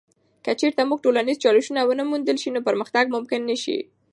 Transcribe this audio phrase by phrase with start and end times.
[0.43, 3.77] که چیرته موږ ټولنیز چالشونه ونه موندل سي، نو پرمختګ ممکن نه سي.